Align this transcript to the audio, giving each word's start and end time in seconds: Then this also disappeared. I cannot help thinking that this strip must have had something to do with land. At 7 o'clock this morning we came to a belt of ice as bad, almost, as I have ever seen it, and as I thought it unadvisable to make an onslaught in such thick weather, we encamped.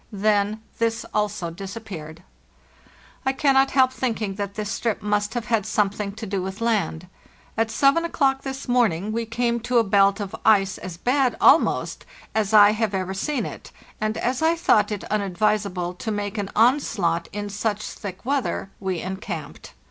Then 0.13 0.63
this 0.79 1.05
also 1.13 1.51
disappeared. 1.51 2.23
I 3.23 3.33
cannot 3.33 3.69
help 3.69 3.93
thinking 3.93 4.33
that 4.33 4.55
this 4.55 4.71
strip 4.71 5.03
must 5.03 5.35
have 5.35 5.45
had 5.45 5.63
something 5.63 6.13
to 6.13 6.25
do 6.25 6.41
with 6.41 6.59
land. 6.59 7.05
At 7.55 7.69
7 7.69 8.03
o'clock 8.03 8.41
this 8.41 8.67
morning 8.67 9.11
we 9.11 9.27
came 9.27 9.59
to 9.59 9.77
a 9.77 9.83
belt 9.83 10.19
of 10.19 10.35
ice 10.43 10.79
as 10.79 10.97
bad, 10.97 11.37
almost, 11.39 12.03
as 12.33 12.51
I 12.51 12.71
have 12.71 12.95
ever 12.95 13.13
seen 13.13 13.45
it, 13.45 13.71
and 14.01 14.17
as 14.17 14.41
I 14.41 14.55
thought 14.55 14.91
it 14.91 15.03
unadvisable 15.11 15.93
to 15.93 16.11
make 16.11 16.39
an 16.39 16.49
onslaught 16.55 17.29
in 17.31 17.47
such 17.49 17.83
thick 17.85 18.25
weather, 18.25 18.71
we 18.79 19.01
encamped. 19.01 19.73